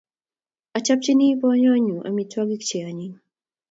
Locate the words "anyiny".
2.89-3.15